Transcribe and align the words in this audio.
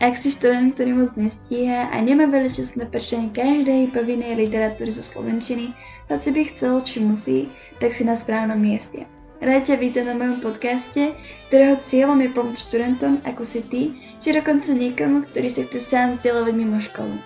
Ak 0.00 0.16
si 0.16 0.32
študent, 0.32 0.72
ktorý 0.72 0.96
moc 0.96 1.12
nestíha 1.12 1.92
a 1.92 1.96
nemá 2.00 2.24
veľa 2.24 2.48
času 2.48 2.80
na 2.80 2.88
prečítanie 2.88 3.36
každej 3.36 3.92
povinnej 3.92 4.32
literatúry 4.32 4.88
zo 4.88 5.04
Slovenčiny, 5.04 5.76
hoci 6.08 6.28
by 6.32 6.40
chcel, 6.48 6.80
či 6.88 7.04
musí, 7.04 7.52
tak 7.84 7.92
si 7.92 8.08
na 8.08 8.16
správnom 8.16 8.56
mieste. 8.56 9.04
Rád 9.44 9.68
ťa 9.68 9.76
vítam 9.76 10.08
na 10.08 10.16
mojom 10.16 10.40
podcaste, 10.40 11.12
ktorého 11.52 11.76
cieľom 11.84 12.16
je 12.24 12.32
pomôcť 12.32 12.64
študentom, 12.64 13.20
ako 13.28 13.44
si 13.44 13.60
ty, 13.68 13.82
či 14.24 14.32
dokonca 14.32 14.72
niekomu, 14.72 15.28
ktorý 15.28 15.52
sa 15.52 15.68
chce 15.68 15.80
sám 15.84 16.16
vzdelávať 16.16 16.54
mimo 16.56 16.80
školu. 16.80 17.20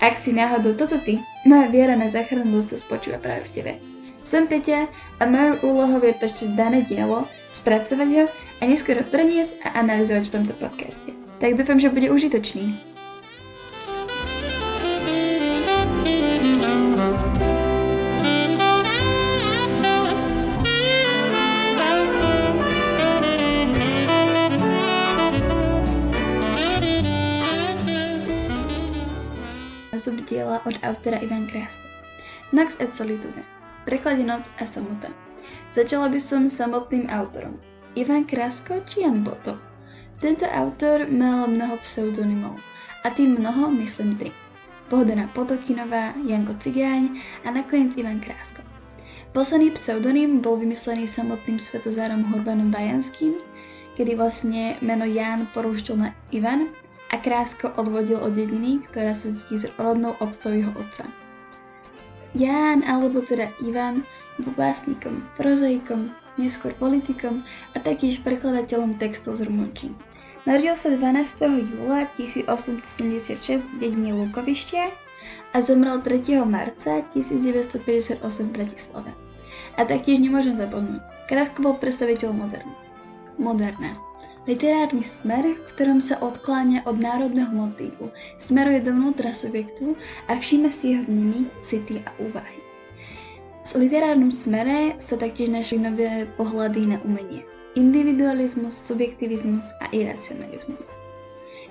Ak 0.00 0.16
si 0.16 0.32
náhodou 0.32 0.72
toto 0.80 0.96
ty, 1.04 1.20
moja 1.44 1.68
viera 1.68 1.92
na 1.92 2.08
záchranu 2.08 2.56
ľudstva 2.56 2.80
spočíva 2.80 3.20
práve 3.20 3.52
v 3.52 3.52
tebe. 3.52 3.72
Som 4.24 4.48
Peťa 4.48 4.88
a 5.20 5.28
mojou 5.28 5.76
úlohou 5.76 6.00
je 6.00 6.16
prečítať 6.16 6.56
dané 6.56 6.88
dielo, 6.88 7.28
spracovať 7.52 8.08
ho 8.16 8.24
a 8.32 8.62
neskôr 8.64 8.96
preniesť 9.12 9.60
a 9.68 9.84
analyzovať 9.84 10.24
v 10.24 10.34
tomto 10.40 10.56
podcaste 10.56 11.23
tak 11.38 11.58
dúfam, 11.58 11.78
že 11.78 11.90
bude 11.90 12.10
užitočný. 12.10 12.94
diela 30.34 30.58
od 30.66 30.74
autora 30.82 31.22
Ivan 31.22 31.46
Krásko. 31.46 31.86
Nox 32.52 32.80
et 32.80 32.96
solitude. 32.96 33.38
Preklade 33.86 34.26
Noc 34.26 34.50
a 34.58 34.66
samota. 34.66 35.08
Začala 35.70 36.10
by 36.10 36.18
som 36.18 36.50
samotným 36.50 37.06
autorom. 37.06 37.54
Ivan 37.94 38.26
Krasko 38.26 38.82
či 38.90 39.06
Jan 39.06 39.22
Boto? 39.22 39.73
Tento 40.24 40.48
autor 40.48 41.04
mal 41.12 41.44
mnoho 41.52 41.76
pseudonymov. 41.84 42.56
A 43.04 43.12
tým 43.12 43.36
mnoho 43.36 43.68
myslím 43.76 44.16
tri. 44.16 44.32
Bohdana 44.88 45.28
Potokinová, 45.36 46.16
Janko 46.24 46.56
Cigáň 46.56 47.20
a 47.44 47.52
nakoniec 47.52 47.92
Ivan 48.00 48.24
Krásko. 48.24 48.64
Posledný 49.36 49.76
pseudonym 49.76 50.40
bol 50.40 50.56
vymyslený 50.56 51.04
samotným 51.04 51.60
svetozárom 51.60 52.24
Hurbanom 52.32 52.72
Bajanským, 52.72 53.36
kedy 54.00 54.16
vlastne 54.16 54.80
meno 54.80 55.04
Ján 55.04 55.44
porúšťal 55.52 55.96
na 56.00 56.16
Ivan 56.32 56.72
a 57.12 57.20
Krásko 57.20 57.76
odvodil 57.76 58.16
od 58.16 58.32
dediny, 58.32 58.80
ktorá 58.80 59.12
súdí 59.12 59.60
s 59.60 59.68
rodnou 59.76 60.16
obcov 60.24 60.56
jeho 60.56 60.72
otca. 60.80 61.04
Ján, 62.32 62.80
alebo 62.88 63.20
teda 63.20 63.52
Ivan, 63.60 64.08
bol 64.40 64.56
básnikom, 64.56 65.20
prozaikom, 65.36 66.16
neskôr 66.40 66.72
politikom 66.80 67.44
a 67.76 67.84
taktiež 67.84 68.24
prekladateľom 68.24 68.96
textov 68.96 69.36
z 69.36 69.44
rumunčiny. 69.52 70.13
Narodil 70.44 70.76
sa 70.76 70.92
12. 70.92 71.72
júla 71.72 72.04
1876 72.20 73.64
v 73.64 73.74
dedine 73.80 74.12
Lukovištia 74.12 74.92
a 75.50 75.56
zomrel 75.64 76.04
3. 76.04 76.44
marca 76.44 77.00
1958 77.08 78.20
v 78.20 78.50
Bratislave. 78.52 79.16
A 79.80 79.88
taktiež 79.88 80.20
nemôžem 80.20 80.52
zabudnúť, 80.52 81.00
Krásko 81.32 81.64
bol 81.64 81.80
predstaviteľ 81.80 82.36
moderna. 82.36 82.76
Moderná. 83.40 83.96
Literárny 84.44 85.00
smer, 85.00 85.56
v 85.56 85.68
ktorom 85.72 86.04
sa 86.04 86.20
odkláňa 86.20 86.84
od 86.84 87.00
národného 87.00 87.48
motívu, 87.48 88.12
smeruje 88.36 88.84
dovnútra 88.84 89.32
subjektu 89.32 89.96
a 90.28 90.36
všíma 90.36 90.68
si 90.68 90.92
jeho 90.92 91.08
vnemy, 91.08 91.48
city 91.64 92.04
a 92.04 92.12
úvahy. 92.20 92.60
V 93.64 93.80
literárnom 93.80 94.28
smere 94.28 95.00
sa 95.00 95.16
taktiež 95.16 95.48
našli 95.48 95.80
nové 95.80 96.28
pohľady 96.36 96.92
na 96.92 97.00
umenie 97.00 97.48
individualizmus, 97.74 98.74
subjektivizmus 98.74 99.66
a 99.82 99.90
iracionalizmus. 99.94 100.94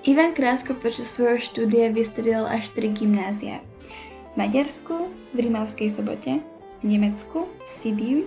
Ivan 0.03 0.35
Krásko 0.35 0.75
počas 0.75 1.15
svojho 1.15 1.39
štúdia 1.39 1.87
vystredal 1.91 2.43
až 2.47 2.71
tri 2.75 2.91
gymnázia. 2.91 3.63
V 4.33 4.35
Maďarsku, 4.35 5.07
v 5.31 5.37
Rimavskej 5.39 5.87
sobote, 5.87 6.43
v 6.79 6.83
Nemecku, 6.83 7.47
v 7.47 7.67
Sibiu 7.67 8.19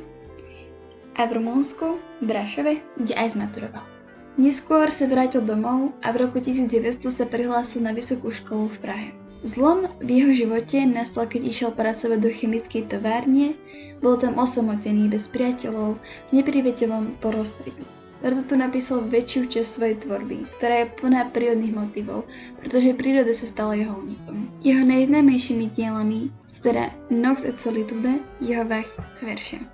a 1.21 1.29
v 1.29 1.37
Rumunsku, 1.37 2.01
v 2.21 2.25
Brašove, 2.25 2.81
kde 2.97 3.13
aj 3.13 3.37
zmaturoval. 3.37 3.96
Neskôr 4.37 4.93
sa 4.93 5.09
vrátil 5.09 5.41
domov 5.41 5.97
a 6.05 6.13
v 6.13 6.29
roku 6.29 6.45
1900 6.45 7.09
sa 7.09 7.25
prihlásil 7.25 7.81
na 7.81 7.97
vysokú 7.97 8.29
školu 8.29 8.69
v 8.69 8.79
Prahe. 8.85 9.09
Zlom 9.49 9.89
v 9.97 10.09
jeho 10.13 10.33
živote 10.37 10.77
nastal, 10.85 11.25
keď 11.25 11.49
išiel 11.49 11.71
pracovať 11.73 12.21
do 12.21 12.29
chemickej 12.29 12.85
továrne, 12.93 13.57
bol 14.05 14.21
tam 14.21 14.37
osamotený, 14.37 15.09
bez 15.09 15.25
priateľov, 15.33 15.97
v 16.29 16.31
nepriveteľom 16.37 17.17
prostredí. 17.25 17.81
Preto 18.21 18.45
tu 18.45 18.61
napísal 18.61 19.09
väčšiu 19.09 19.49
časť 19.49 19.69
svojej 19.73 19.97
tvorby, 20.05 20.49
ktorá 20.61 20.85
je 20.85 20.93
plná 21.01 21.33
prírodných 21.33 21.73
motivov, 21.73 22.29
pretože 22.61 22.93
príroda 22.93 23.33
sa 23.33 23.49
stala 23.49 23.73
jeho 23.73 23.97
únikom. 23.97 24.53
Jeho 24.61 24.85
najznámejšími 24.85 25.73
dielami 25.73 26.29
sú 26.45 26.61
teda 26.61 26.93
Nox 27.09 27.41
et 27.41 27.57
Solitude, 27.57 28.21
jeho 28.45 28.69
vach 28.69 28.89
verše. 29.25 29.65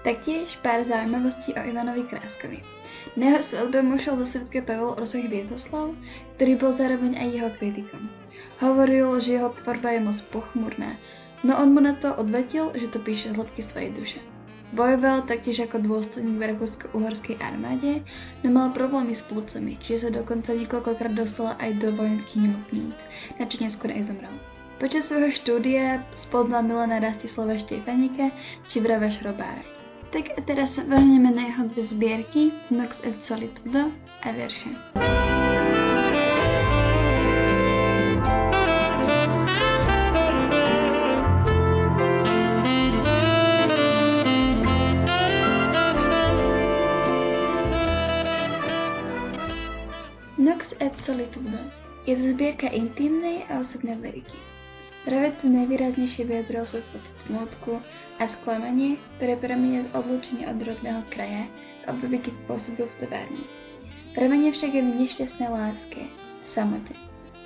Taktiež 0.00 0.56
pár 0.64 0.80
zaujímavostí 0.80 1.52
o 1.52 1.60
Ivanovi 1.60 2.08
Kráskovi. 2.08 2.64
Na 3.20 3.36
jeho 3.36 3.42
svadbe 3.44 3.84
mu 3.84 4.00
do 4.00 4.24
svetka 4.24 4.64
Pavel 4.64 4.96
Rozach 4.96 5.28
Vietoslav, 5.28 5.92
ktorý 6.40 6.56
bol 6.56 6.72
zároveň 6.72 7.20
aj 7.20 7.28
jeho 7.28 7.50
kritikom. 7.60 8.08
Hovoril, 8.64 9.20
že 9.20 9.36
jeho 9.36 9.52
tvorba 9.60 9.92
je 9.92 10.00
moc 10.00 10.16
pochmurná, 10.32 10.96
no 11.44 11.52
on 11.52 11.76
mu 11.76 11.84
na 11.84 11.92
to 12.00 12.16
odvetil, 12.16 12.72
že 12.72 12.88
to 12.88 12.96
píše 12.96 13.36
z 13.36 13.36
hĺbky 13.36 13.60
svojej 13.60 13.92
duše. 13.92 14.20
Bojoval 14.72 15.28
taktiež 15.28 15.68
ako 15.68 15.84
dôstojník 15.84 16.40
v 16.40 16.48
rakúsko-uhorskej 16.56 17.36
armáde, 17.44 18.00
no 18.40 18.48
mal 18.48 18.72
problémy 18.72 19.12
s 19.12 19.20
plúcami, 19.28 19.76
čiže 19.84 20.08
sa 20.08 20.10
dokonca 20.16 20.56
niekoľkokrát 20.56 21.12
dostala 21.12 21.60
aj 21.60 21.76
do 21.76 21.92
vojenských 21.92 22.48
nemocníc, 22.48 23.04
na 23.36 23.44
čo 23.44 23.60
neskôr 23.60 23.92
aj 23.92 24.08
zomrel. 24.08 24.32
Počas 24.80 25.12
svojho 25.12 25.28
štúdia 25.28 26.00
spoznal 26.16 26.64
Milana 26.64 27.04
Rastislava 27.04 27.58
Štefanika 27.60 28.32
či 28.64 28.80
Vrava 28.80 29.12
Šrobára. 29.12 29.79
Tak 30.10 30.34
a 30.34 30.42
teraz 30.42 30.74
sa 30.74 30.82
vrhneme 30.82 31.30
na 31.30 31.46
jeho 31.46 31.70
dve 31.70 31.82
zbierky 31.86 32.50
Nox 32.74 32.98
et 33.06 33.14
Solitudo 33.22 33.94
a 34.26 34.28
verše. 34.34 34.74
Nox 50.34 50.74
et 50.82 50.94
Solitudo 50.98 51.62
je 52.02 52.18
to 52.18 52.24
zbierka 52.34 52.66
intimnej 52.74 53.46
a 53.46 53.62
osobnej 53.62 53.94
lyriky. 53.94 54.49
Práve 55.08 55.32
tu 55.40 55.48
najvýraznejšie 55.48 56.28
vyjadril 56.28 56.64
svoj 56.68 56.84
pocit 56.92 57.16
smutku 57.24 57.80
a 58.20 58.24
sklamanie, 58.28 59.00
ktoré 59.16 59.40
pramenia 59.40 59.84
z 59.84 59.88
odlúčenia 59.96 60.52
od 60.52 60.60
rodného 60.60 61.00
kraja 61.08 61.48
v 61.84 61.96
období, 61.96 62.20
keď 62.20 62.34
pôsobil 62.44 62.84
v 62.84 62.98
továrni. 63.00 63.44
Pramenie 64.12 64.52
však 64.52 64.76
je 64.76 64.82
v 64.84 64.96
nešťastnej 65.00 65.48
láske, 65.48 66.04
v 66.40 66.44
samote. 66.44 66.92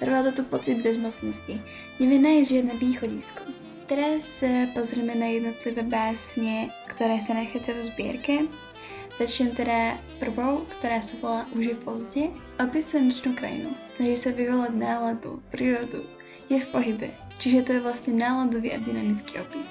Trvá 0.03 0.27
tu 0.35 0.43
pocit 0.51 0.83
bezmocnosti, 0.83 1.63
nevie 2.03 2.19
nájsť 2.19 2.51
žiadne 2.51 2.75
východisko. 2.83 3.43
Teraz 3.87 4.43
sa 4.43 4.67
pozrieme 4.75 5.15
na 5.15 5.31
jednotlivé 5.31 5.87
básne, 5.87 6.73
ktoré 6.91 7.23
sa 7.23 7.39
nachádzajú 7.39 7.79
v 7.79 7.89
zbierke 7.95 8.35
Začnem 9.15 9.55
teda 9.55 9.95
prvou, 10.19 10.67
ktorá 10.75 10.99
sa 10.99 11.15
volá 11.23 11.43
Už 11.55 11.71
je 11.71 11.77
pozdie. 11.79 12.27
Opisuje 12.59 13.07
nočnú 13.07 13.39
krajinu. 13.39 13.71
Snaží 13.95 14.19
sa 14.19 14.35
vyvolať 14.35 14.75
náladu, 14.75 15.39
prírodu. 15.55 16.03
Je 16.51 16.59
v 16.59 16.69
pohybe, 16.75 17.15
čiže 17.39 17.65
to 17.67 17.71
je 17.79 17.85
vlastne 17.85 18.19
náladový 18.19 18.75
a 18.75 18.79
dynamický 18.83 19.41
opis. 19.41 19.69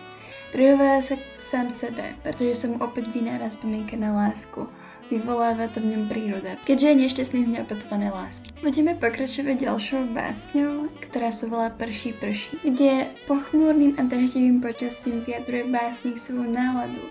Prihovára 0.53 1.01
sa 1.01 1.17
sám 1.41 1.73
sebe, 1.73 2.13
pretože 2.21 2.61
sa 2.61 2.65
mu 2.69 2.77
opäť 2.77 3.09
vynára 3.09 3.49
spomienka 3.49 3.97
na 3.97 4.13
lásku. 4.13 4.69
Vyvoláva 5.09 5.67
to 5.69 5.81
v 5.81 5.97
ňom 5.97 6.03
príroda, 6.07 6.55
keďže 6.63 6.87
je 6.89 7.01
nešťastný 7.05 7.39
z 7.43 7.51
neopetovanej 7.57 8.13
lásky. 8.13 8.47
Budeme 8.61 8.93
pokračovať 8.95 9.65
ďalšou 9.65 10.13
básňou, 10.13 10.87
ktorá 11.03 11.29
sa 11.33 11.45
volá 11.49 11.67
Prší 11.73 12.15
prší, 12.17 12.55
kde 12.63 13.09
pochmúrnym 13.27 13.97
a 13.99 14.07
daždivým 14.07 14.61
počasím 14.61 15.25
vyjadruje 15.27 15.69
básnik 15.73 16.15
svoju 16.15 16.47
náladu, 16.49 17.03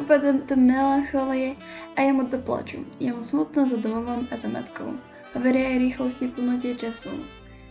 Upadám 0.00 0.40
do 0.48 0.56
melancholie 0.56 1.60
a 1.96 2.08
ja 2.08 2.12
mu 2.16 2.24
to 2.24 2.40
plaču. 2.40 2.80
Je 2.96 3.12
mu 3.12 3.20
smutno 3.20 3.68
za 3.68 3.76
domovom 3.76 4.24
a 4.32 4.34
za 4.36 4.48
matkou. 4.48 4.96
Hovoria 5.36 5.76
aj 5.76 5.84
rýchlosti 5.84 6.32
plnotie 6.32 6.72
času. 6.72 7.12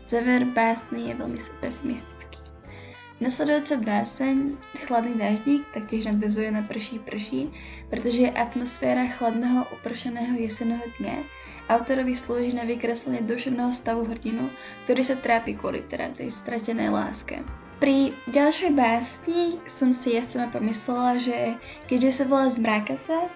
Záver 0.06 0.46
básny 0.54 1.10
je 1.10 1.14
veľmi 1.18 1.42
pesimistický. 1.58 2.29
Nasledujúca 3.20 3.84
báseň 3.84 4.56
Chladný 4.88 5.20
daždík 5.20 5.68
taktiež 5.76 6.08
nadvezuje 6.08 6.56
na 6.56 6.64
prší 6.64 7.04
prší, 7.04 7.52
pretože 7.92 8.24
je 8.24 8.32
atmosféra 8.32 9.12
chladného 9.12 9.68
upršeného 9.76 10.40
jesenného 10.40 10.88
dňa. 11.04 11.28
Autorovi 11.68 12.16
slúži 12.16 12.56
na 12.56 12.64
vykreslenie 12.64 13.28
duševného 13.28 13.76
stavu 13.76 14.08
hrdinu, 14.08 14.48
ktorý 14.88 15.04
sa 15.04 15.20
trápi 15.20 15.60
kvôli 15.60 15.84
teda 15.92 16.16
tej 16.16 16.32
stratenej 16.32 16.96
láske. 16.96 17.44
Pri 17.84 18.16
ďalšej 18.32 18.72
básni 18.72 19.60
som 19.68 19.92
si 19.92 20.16
ja 20.16 20.24
sama 20.24 20.48
pomyslela, 20.48 21.20
že 21.20 21.60
keďže 21.92 22.24
sa 22.24 22.24
volá 22.24 22.48
Zmráka 22.48 22.96
sa, 22.96 23.28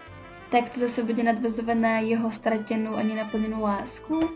tak 0.47 0.71
to 0.71 0.79
zase 0.79 1.03
bude 1.03 1.27
nadvezovať 1.27 1.77
na 1.77 1.99
jeho 1.99 2.31
stratenú 2.31 2.95
a 2.95 3.03
nenaplnenú 3.03 3.59
lásku. 3.59 4.31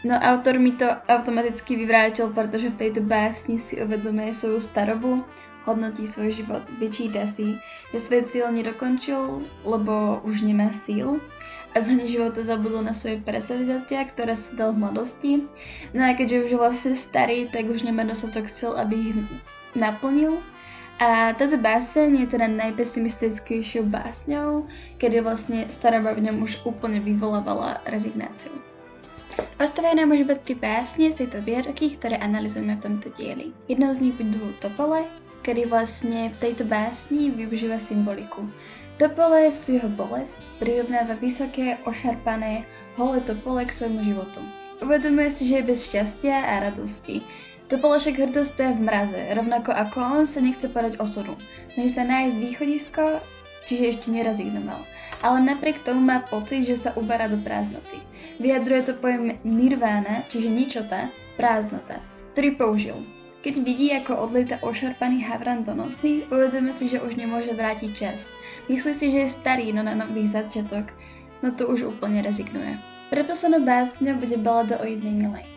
No 0.00 0.16
autor 0.16 0.56
mi 0.56 0.72
to 0.72 0.88
automaticky 1.12 1.76
vyvrátil, 1.76 2.32
pretože 2.32 2.72
v 2.72 2.80
tejto 2.80 3.04
básni 3.04 3.60
si 3.60 3.76
uvedomuje 3.76 4.32
svoju 4.32 4.56
starobu, 4.56 5.20
hodnotí 5.68 6.08
svoj 6.08 6.40
život, 6.40 6.64
vyčíta 6.80 7.28
si, 7.28 7.60
že 7.92 7.98
svoj 8.00 8.24
cieľ 8.24 8.48
nedokončil, 8.48 9.44
lebo 9.68 10.24
už 10.24 10.40
nemá 10.40 10.72
síl 10.72 11.20
a 11.76 11.84
z 11.84 12.00
života 12.08 12.40
zabudol 12.40 12.80
na 12.80 12.96
svoje 12.96 13.20
presavzatia, 13.20 14.08
ktoré 14.08 14.34
si 14.40 14.56
dal 14.56 14.72
v 14.72 14.88
mladosti. 14.88 15.32
No 15.92 16.02
a 16.08 16.16
keďže 16.16 16.48
už 16.48 16.50
je 16.50 16.58
vlastne 16.58 16.94
starý, 16.96 17.46
tak 17.52 17.68
už 17.68 17.84
nemá 17.84 18.02
dostatok 18.08 18.48
sil, 18.48 18.72
aby 18.80 18.96
ich 18.96 19.12
naplnil. 19.76 20.40
A 21.00 21.36
táto 21.36 21.56
báseň 21.56 22.24
je 22.24 22.26
teda 22.36 22.48
najpesimistickejšou 22.48 23.88
básňou, 23.88 24.64
kedy 24.96 25.24
vlastne 25.24 25.68
staroba 25.68 26.16
v 26.16 26.28
ňom 26.28 26.44
už 26.44 26.64
úplne 26.64 27.00
vyvolávala 27.00 27.84
rezignáciu. 27.88 28.52
Nám 29.60 30.16
už 30.16 30.24
iba 30.24 30.32
tri 30.40 30.56
básne 30.56 31.12
z 31.12 31.20
tejto 31.20 31.44
zbierky, 31.44 31.92
ktoré 31.92 32.16
analizujeme 32.24 32.80
v 32.80 32.84
tomto 32.88 33.12
dieli. 33.20 33.52
Jednou 33.68 33.92
z 33.92 34.08
nich 34.08 34.16
budú 34.16 34.48
Topole, 34.56 35.04
kedy 35.44 35.68
vlastne 35.68 36.32
v 36.32 36.40
tejto 36.40 36.64
básni 36.64 37.28
využíva 37.28 37.76
symboliku. 37.76 38.48
Topole 38.96 39.52
sú 39.52 39.76
jeho 39.76 39.92
bolesť, 39.92 40.40
prirovnáva 40.56 41.20
vysoké, 41.20 41.76
ošarpané, 41.84 42.64
holé 42.96 43.20
topole 43.28 43.68
k 43.68 43.76
svojmu 43.76 44.00
životu. 44.08 44.40
Uvedomuje 44.80 45.28
si, 45.28 45.52
že 45.52 45.60
je 45.60 45.68
bez 45.68 45.84
šťastia 45.92 46.36
a 46.40 46.72
radosti. 46.72 47.20
Topole 47.68 48.00
však 48.00 48.16
hrdo 48.16 48.48
stoja 48.48 48.72
v 48.72 48.88
mraze, 48.88 49.20
rovnako 49.36 49.76
ako 49.76 50.00
on 50.00 50.24
sa 50.24 50.40
nechce 50.40 50.64
podať 50.72 50.96
osudu. 50.96 51.36
Snaží 51.76 51.92
sa 51.92 52.08
nájsť 52.08 52.36
východisko, 52.40 53.20
čiže 53.70 53.94
ešte 53.94 54.08
nerazignoval. 54.10 54.82
Ale 55.22 55.38
napriek 55.46 55.86
tomu 55.86 56.02
má 56.02 56.26
pocit, 56.26 56.66
že 56.66 56.74
sa 56.74 56.90
uberá 56.98 57.30
do 57.30 57.38
prázdnoty. 57.38 58.02
Vyjadruje 58.42 58.90
to 58.90 58.98
pojem 58.98 59.38
nirvána, 59.46 60.26
čiže 60.26 60.50
ničota, 60.50 61.06
prázdnota, 61.38 62.02
ktorý 62.34 62.58
použil. 62.58 62.98
Keď 63.40 63.54
vidí, 63.64 63.88
ako 63.94 64.26
odlieta 64.26 64.60
ošarpaný 64.60 65.24
havran 65.24 65.64
do 65.64 65.72
noci, 65.72 66.28
uvedome 66.28 66.76
si, 66.76 66.90
že 66.90 67.00
už 67.00 67.16
nemôže 67.16 67.56
vrátiť 67.56 67.90
čas. 67.96 68.28
Myslí 68.68 68.92
si, 68.92 69.06
že 69.08 69.24
je 69.24 69.32
starý, 69.32 69.72
no 69.72 69.80
na 69.80 69.96
nový 69.96 70.28
začiatok, 70.28 70.92
no 71.40 71.54
to 71.54 71.64
už 71.70 71.88
úplne 71.88 72.20
rezignuje. 72.20 72.76
Predposlednou 73.08 73.64
básňou 73.64 74.20
bude 74.20 74.36
balada 74.36 74.76
o 74.78 74.84
jednej 74.84 75.16
milej, 75.16 75.48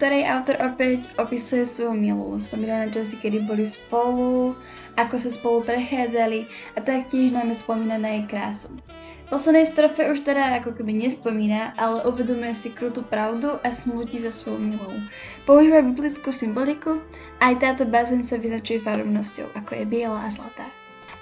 ktorej 0.00 0.24
autor 0.24 0.56
opäť 0.64 1.12
opisuje 1.20 1.68
svoju 1.68 1.92
milu, 1.92 2.32
spomína 2.40 2.88
na 2.88 2.88
časy, 2.88 3.20
kedy 3.20 3.44
boli 3.44 3.68
spolu, 3.68 4.56
ako 4.96 5.14
sa 5.20 5.28
spolu 5.28 5.60
prechádzali 5.68 6.48
a 6.72 6.80
taktiež 6.80 7.36
najmä 7.36 7.52
spomína 7.52 8.00
na 8.00 8.16
jej 8.16 8.24
krásu 8.24 8.80
poslednej 9.30 9.62
strofe 9.62 10.10
už 10.10 10.26
teda 10.26 10.58
ako 10.58 10.74
keby 10.74 11.06
nespomína, 11.06 11.78
ale 11.78 12.02
uvedomuje 12.02 12.50
si 12.58 12.74
krutú 12.74 13.06
pravdu 13.06 13.62
a 13.62 13.70
smúti 13.70 14.18
za 14.18 14.34
svojou 14.34 14.58
milou. 14.58 14.94
Používa 15.46 15.86
biblickú 15.86 16.34
symboliku 16.34 16.98
aj 17.38 17.62
táto 17.62 17.86
bázeň 17.86 18.26
sa 18.26 18.42
vyznačuje 18.42 18.82
farovnosťou, 18.82 19.54
ako 19.54 19.70
je 19.78 19.84
biela 19.86 20.26
a 20.26 20.28
zlatá. 20.34 20.66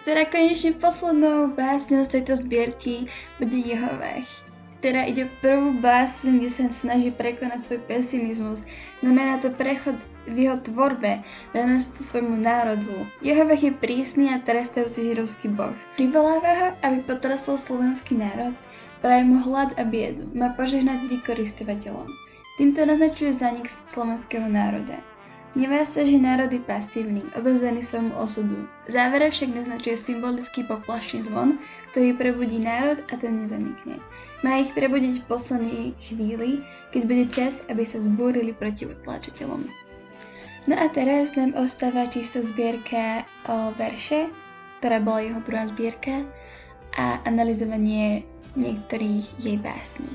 Teda 0.09 0.25
konečne 0.25 0.73
poslednou 0.81 1.53
básňou 1.53 2.09
z 2.09 2.17
tejto 2.17 2.41
zbierky 2.41 3.13
bude 3.37 3.61
Jehovách. 3.61 4.48
Teda 4.79 5.03
ide 5.11 5.27
prvú 5.43 5.75
básň, 5.83 6.39
kde 6.39 6.51
sa 6.55 6.65
snaží 6.71 7.11
prekonať 7.11 7.67
svoj 7.67 7.81
pesimizmus. 7.91 8.63
Znamená 9.03 9.43
to 9.43 9.51
prechod 9.51 9.99
v 10.31 10.47
jeho 10.47 10.57
tvorbe, 10.63 11.19
sa 11.51 11.79
svojmu 11.83 12.39
národu. 12.39 13.07
Jehovah 13.19 13.59
je 13.59 13.75
prísny 13.75 14.31
a 14.31 14.39
trestajúci 14.39 15.11
židovský 15.11 15.51
boh. 15.51 15.75
Privoláva 15.99 16.53
ho, 16.55 16.69
aby 16.87 17.03
potrestal 17.03 17.59
slovenský 17.59 18.23
národ, 18.23 18.55
praje 19.03 19.27
mu 19.27 19.43
hlad 19.43 19.75
a 19.75 19.83
biedu, 19.83 20.31
má 20.31 20.55
požehnať 20.55 21.11
vykoristovateľom. 21.11 22.07
Týmto 22.59 22.87
naznačuje 22.87 23.35
zanik 23.35 23.67
slovenského 23.91 24.47
národa. 24.47 24.99
Nevá 25.57 25.89
sa, 25.89 26.05
že 26.05 26.21
národ 26.21 26.53
je 26.53 26.61
pasívny, 26.61 27.25
odrzený 27.33 27.81
svojmu 27.81 28.13
osudu. 28.21 28.69
V 28.85 28.91
závere 28.93 29.33
však 29.33 29.57
naznačuje 29.57 29.97
symbolický 29.97 30.61
poplašný 30.69 31.25
zvon, 31.25 31.57
ktorý 31.93 32.21
prebudí 32.21 32.61
národ 32.61 33.01
a 33.09 33.15
ten 33.17 33.49
nezanikne. 33.49 33.97
Má 34.45 34.61
ich 34.61 34.77
prebudiť 34.77 35.25
v 35.25 35.29
poslednej 35.29 35.85
chvíli, 36.05 36.61
keď 36.93 37.03
bude 37.09 37.25
čas, 37.33 37.65
aby 37.73 37.81
sa 37.89 37.97
zbúrili 37.97 38.53
proti 38.53 38.85
utláčateľom. 38.85 39.65
No 40.69 40.75
a 40.77 40.87
teraz 40.93 41.33
nám 41.33 41.57
ostáva 41.57 42.05
čisto 42.13 42.45
zbierka 42.45 43.25
o 43.49 43.73
verše, 43.81 44.29
ktorá 44.85 45.01
bola 45.01 45.25
jeho 45.25 45.41
druhá 45.49 45.65
zbierka 45.65 46.29
a 47.01 47.25
analyzovanie 47.25 48.21
niektorých 48.53 49.25
jej 49.41 49.57
básní. 49.57 50.13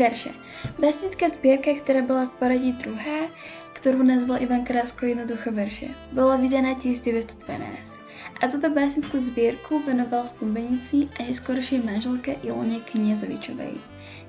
Verše. 0.00 0.32
Básnická 0.80 1.28
zbierka, 1.28 1.76
ktorá 1.76 2.00
bola 2.00 2.32
v 2.32 2.36
poradí 2.40 2.72
druhá, 2.80 3.28
ktorú 3.76 4.00
nazval 4.00 4.40
Ivan 4.40 4.64
Krásko 4.64 5.04
jednoducho 5.04 5.52
verše. 5.52 5.92
Bola 6.16 6.40
vydaná 6.40 6.72
1912 6.80 8.00
a 8.40 8.48
túto 8.48 8.72
básnickú 8.72 9.20
zbierku 9.20 9.84
venoval 9.84 10.24
snúbenici 10.24 11.12
a 11.20 11.28
neskôršej 11.28 11.84
manželke 11.84 12.40
Ilone 12.40 12.80
Kniezovičovej. 12.88 13.76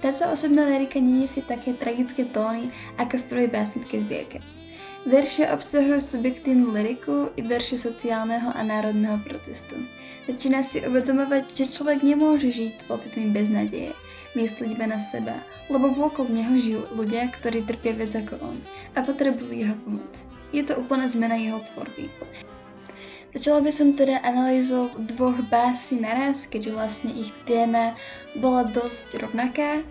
Táto 0.04 0.28
osobná 0.28 0.68
lyrika 0.68 1.00
neniesie 1.00 1.40
také 1.48 1.72
tragické 1.80 2.28
tóny 2.28 2.68
ako 3.00 3.24
v 3.24 3.28
prvej 3.32 3.50
básnickej 3.56 4.00
zbierke. 4.04 4.38
Verše 5.02 5.50
obsahujú 5.50 5.98
subjektívnu 5.98 6.70
lyriku 6.78 7.34
i 7.34 7.42
verše 7.42 7.74
sociálneho 7.74 8.54
a 8.54 8.62
národného 8.62 9.18
protestu. 9.26 9.74
Začína 10.30 10.62
si 10.62 10.78
uvedomovať, 10.78 11.58
že 11.58 11.74
človek 11.74 12.06
nemôže 12.06 12.54
žiť 12.54 12.86
pocitmi 12.86 13.34
beznadeje, 13.34 13.98
myslieť 14.38 14.70
iba 14.70 14.86
na 14.86 15.02
seba, 15.02 15.42
lebo 15.74 15.90
vôkol 15.90 16.30
neho 16.30 16.54
žijú 16.54 16.82
ľudia, 16.94 17.34
ktorí 17.34 17.66
trpia 17.66 17.98
viac 17.98 18.14
ako 18.14 18.54
on 18.54 18.58
a 18.94 19.02
potrebujú 19.02 19.50
jeho 19.50 19.74
pomoc. 19.82 20.14
Je 20.54 20.62
to 20.62 20.78
úplná 20.78 21.10
zmena 21.10 21.34
jeho 21.34 21.66
tvorby. 21.74 22.06
Začala 23.34 23.66
by 23.66 23.72
som 23.74 23.98
teda 23.98 24.22
analýzou 24.22 24.94
dvoch 25.02 25.42
básí 25.50 25.98
naraz, 25.98 26.46
keďže 26.46 26.72
vlastne 26.78 27.12
ich 27.18 27.34
téma 27.50 27.98
bola 28.38 28.70
dosť 28.70 29.18
rovnaká, 29.18 29.82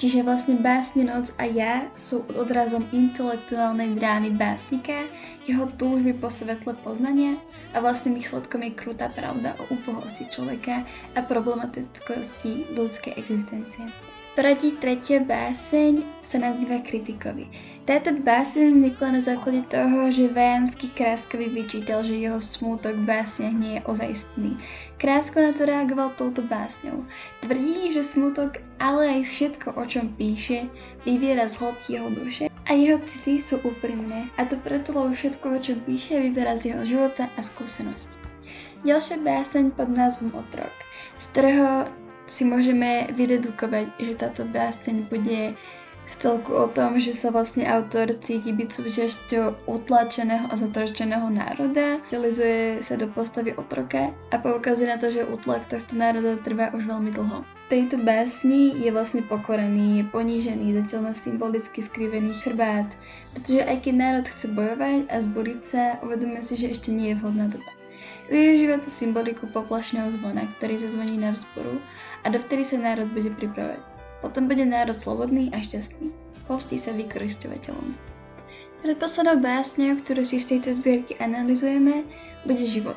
Čiže 0.00 0.24
vlastne 0.24 0.56
básne 0.56 1.04
Noc 1.04 1.36
a 1.36 1.44
ja 1.44 1.84
sú 1.92 2.24
odrazom 2.32 2.88
intelektuálnej 2.88 4.00
drámy 4.00 4.32
básnika, 4.32 5.04
jeho 5.44 5.68
túžby 5.76 6.16
po 6.16 6.32
svetle 6.32 6.72
poznania 6.80 7.36
a 7.76 7.84
vlastne 7.84 8.16
výsledkom 8.16 8.64
je 8.64 8.72
krutá 8.72 9.12
pravda 9.12 9.52
o 9.60 9.68
úpohosti 9.68 10.24
človeka 10.32 10.88
a 11.12 11.20
problematickosti 11.20 12.72
ľudskej 12.72 13.12
existencie. 13.20 13.92
Proti 14.40 14.72
tretia 14.80 15.20
báseň 15.20 16.24
sa 16.24 16.40
nazýva 16.40 16.80
Kritikovi. 16.80 17.44
Táto 17.90 18.14
báseň 18.14 18.70
vznikla 18.70 19.18
na 19.18 19.20
základe 19.20 19.66
toho, 19.66 20.14
že 20.14 20.30
Vajanský 20.30 20.94
Kráskovi 20.94 21.50
vyčítal, 21.50 22.06
že 22.06 22.22
jeho 22.22 22.38
smútok 22.38 22.94
v 22.94 23.18
básniach 23.18 23.50
nie 23.50 23.82
je 23.82 23.82
ozajstný. 23.82 24.54
Krásko 25.02 25.42
na 25.42 25.50
to 25.50 25.66
reagoval 25.66 26.14
touto 26.14 26.38
básňou. 26.46 27.02
Tvrdí, 27.42 27.90
že 27.90 28.06
smútok, 28.06 28.62
ale 28.78 29.18
aj 29.18 29.20
všetko, 29.26 29.74
o 29.74 29.82
čom 29.90 30.06
píše, 30.14 30.70
vyviera 31.02 31.50
z 31.50 31.58
hĺbky 31.58 31.98
jeho 31.98 32.10
duše 32.14 32.44
a 32.46 32.70
jeho 32.78 33.02
city 33.10 33.42
sú 33.42 33.58
úprimné. 33.66 34.30
A 34.38 34.46
to 34.46 34.54
preto, 34.62 34.94
lebo 34.94 35.10
všetko, 35.10 35.46
o 35.50 35.58
čom 35.58 35.82
píše, 35.82 36.14
vyviera 36.14 36.54
z 36.54 36.70
jeho 36.70 36.86
života 36.86 37.26
a 37.34 37.42
skúsenosti. 37.42 38.14
Ďalšia 38.86 39.18
báseň 39.18 39.74
pod 39.74 39.90
názvom 39.90 40.30
Otrok, 40.38 40.70
z 41.18 41.26
ktorého 41.34 41.90
si 42.30 42.46
môžeme 42.46 43.10
vydedukovať, 43.18 43.90
že 43.98 44.14
táto 44.14 44.46
báseň 44.46 45.10
bude 45.10 45.58
v 46.10 46.14
celku 46.18 46.50
o 46.50 46.66
tom, 46.66 46.98
že 46.98 47.14
sa 47.14 47.30
vlastne 47.30 47.62
autor 47.70 48.10
cíti 48.18 48.50
byť 48.50 48.68
súčasťou 48.68 49.70
utlačeného 49.70 50.50
a 50.50 50.54
zatračeného 50.58 51.30
národa, 51.30 52.02
realizuje 52.10 52.82
sa 52.82 52.98
do 52.98 53.06
postavy 53.14 53.54
otroka 53.54 54.10
a 54.34 54.36
poukazuje 54.42 54.90
na 54.90 54.98
to, 54.98 55.14
že 55.14 55.22
útlak 55.30 55.70
tohto 55.70 55.94
národa 55.94 56.34
trvá 56.42 56.74
už 56.74 56.90
veľmi 56.90 57.14
dlho. 57.14 57.46
V 57.46 57.66
tejto 57.70 58.02
básni 58.02 58.74
je 58.82 58.90
vlastne 58.90 59.22
pokorený, 59.22 60.02
je 60.02 60.04
ponížený, 60.10 60.74
zatiaľ 60.82 61.10
má 61.10 61.12
symbolicky 61.14 61.78
skrivený 61.78 62.34
chrbát, 62.42 62.90
pretože 63.30 63.62
aj 63.62 63.76
keď 63.86 63.94
národ 63.94 64.26
chce 64.26 64.50
bojovať 64.50 65.06
a 65.06 65.16
zboriť 65.22 65.60
sa, 65.62 65.82
uvedomuje 66.02 66.42
si, 66.42 66.58
že 66.58 66.74
ešte 66.74 66.90
nie 66.90 67.14
je 67.14 67.22
vhodná 67.22 67.46
doba. 67.46 67.70
Využíva 68.26 68.82
tu 68.82 68.90
symboliku 68.90 69.46
poplašného 69.50 70.10
zvona, 70.18 70.46
ktorý 70.58 70.82
zazvoní 70.82 71.18
na 71.18 71.30
rozporu 71.30 71.78
a 72.22 72.30
dovtedy 72.30 72.66
sa 72.66 72.78
národ 72.78 73.06
bude 73.14 73.30
pripravať. 73.34 73.99
Potom 74.20 74.48
bude 74.48 74.64
národ 74.68 74.96
slobodný 74.96 75.48
a 75.52 75.60
šťastný. 75.60 76.12
Pomstí 76.44 76.76
sa 76.76 76.92
vykoristovateľom. 76.92 77.96
Predposlednou 78.80 79.44
básňou, 79.44 80.00
ktorú 80.00 80.24
si 80.24 80.40
z 80.40 80.56
tejto 80.56 80.80
zbierky 80.80 81.12
analizujeme, 81.20 82.04
bude 82.48 82.64
život. 82.64 82.96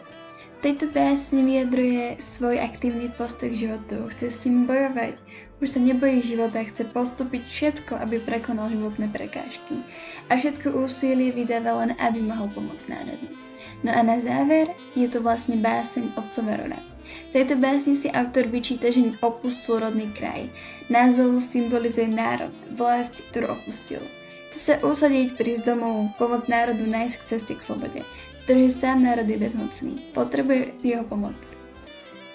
V 0.59 0.71
tejto 0.71 0.87
básni 0.95 1.43
vyjadruje 1.43 2.23
svoj 2.23 2.55
aktívny 2.63 3.11
postoj 3.19 3.51
k 3.51 3.67
životu, 3.67 4.07
chce 4.15 4.31
s 4.31 4.47
ním 4.47 4.63
bojovať, 4.63 5.19
už 5.59 5.67
sa 5.75 5.79
nebojí 5.83 6.23
života, 6.23 6.63
chce 6.63 6.87
postúpiť 6.87 7.43
všetko, 7.43 7.99
aby 7.99 8.23
prekonal 8.23 8.71
životné 8.71 9.11
prekážky 9.11 9.83
a 10.31 10.39
všetko 10.39 10.71
úsilie 10.71 11.35
vydáva 11.35 11.83
len, 11.83 11.91
aby 11.99 12.23
mohol 12.23 12.47
pomôcť 12.55 12.87
národu. 12.87 13.42
No 13.83 13.91
a 13.91 14.01
na 14.03 14.19
záver 14.19 14.71
je 14.95 15.07
to 15.09 15.19
vlastne 15.19 15.59
báseň 15.59 16.15
otcova 16.15 16.59
roda. 16.59 16.79
V 17.29 17.41
tejto 17.41 17.59
básni 17.59 17.99
si 17.99 18.07
autor 18.13 18.47
vyčíta, 18.47 18.89
že 18.89 19.13
opustil 19.19 19.83
rodný 19.83 20.07
kraj. 20.15 20.47
Názov 20.87 21.43
symbolizuje 21.43 22.07
národ, 22.07 22.53
vlast, 22.73 23.21
ktorú 23.33 23.59
opustil. 23.59 23.99
Chce 24.53 24.59
sa 24.59 24.75
usadiť, 24.85 25.35
prísť 25.35 25.73
domov, 25.73 26.13
pomôcť 26.21 26.47
národu 26.47 26.85
nájsť 26.85 27.15
k 27.17 27.27
ceste 27.27 27.53
k 27.57 27.65
slobode 27.65 28.01
pretože 28.43 28.75
sám 28.83 29.07
národ 29.07 29.23
je 29.23 29.37
bezmocný. 29.39 29.93
Potrebuje 30.11 30.75
jeho 30.83 31.07
pomoc. 31.07 31.35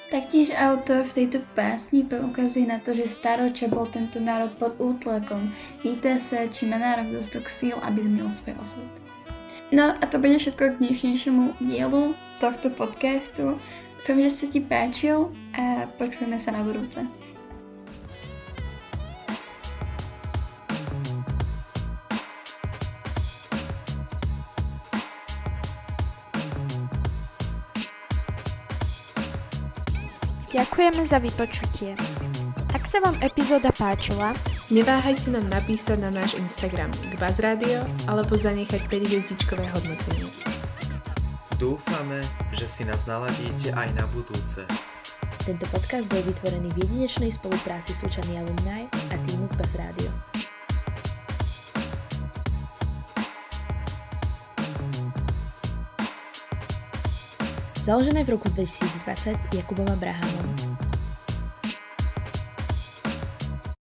Taktiež 0.08 0.56
autor 0.56 1.04
v 1.04 1.12
tejto 1.12 1.44
básni 1.52 2.00
poukazuje 2.00 2.64
na 2.64 2.80
to, 2.80 2.96
že 2.96 3.12
staročia 3.12 3.68
bol 3.68 3.84
tento 3.92 4.16
národ 4.16 4.48
pod 4.56 4.72
útlakom. 4.80 5.52
Pýta 5.84 6.16
sa, 6.16 6.48
či 6.48 6.64
má 6.64 6.80
národ 6.80 7.12
dostatok 7.12 7.52
síl, 7.52 7.76
aby 7.84 8.08
zmenil 8.08 8.32
svoj 8.32 8.56
osud. 8.56 9.07
No 9.68 9.92
a 9.92 10.04
to 10.08 10.16
bude 10.16 10.40
všetko 10.40 10.64
k 10.64 10.78
dnešnému 10.80 11.60
dielu 11.60 12.16
tohto 12.40 12.72
podcastu. 12.72 13.60
Dúfam, 14.00 14.16
že 14.24 14.32
sa 14.32 14.46
ti 14.48 14.64
páčil 14.64 15.28
a 15.52 15.84
počujeme 16.00 16.40
sa 16.40 16.56
na 16.56 16.64
budúce. 16.64 17.04
Ďakujeme 30.48 31.04
za 31.04 31.20
vypočutie. 31.20 31.92
Ak 32.72 32.88
sa 32.88 33.04
vám 33.04 33.20
epizóda 33.20 33.68
páčila, 33.76 34.32
neváhajte 34.68 35.32
nám 35.32 35.48
napísať 35.48 35.96
na 36.00 36.12
náš 36.12 36.36
Instagram 36.36 36.92
k 36.92 37.12
Radio 37.40 37.84
alebo 38.04 38.36
zanechať 38.36 38.84
5 38.88 39.08
hviezdičkové 39.08 39.64
hodnotenie. 39.72 40.28
Dúfame, 41.56 42.22
že 42.54 42.70
si 42.70 42.86
nás 42.86 43.02
naladíte 43.08 43.74
aj 43.74 43.88
na 43.96 44.04
budúce. 44.14 44.62
Tento 45.42 45.64
podcast 45.72 46.06
bol 46.06 46.20
vytvorený 46.22 46.70
v 46.76 46.84
jedinečnej 46.84 47.32
spolupráci 47.32 47.96
s 47.96 48.04
učami 48.04 48.38
Alumni 48.38 48.86
a 48.92 49.16
týmu 49.24 49.48
Buzz 49.56 49.74
Radio. 49.74 50.12
Založené 57.88 58.20
v 58.20 58.36
roku 58.36 58.52
2020 58.52 59.56
Jakubom 59.56 59.88
Abrahamom 59.88 60.67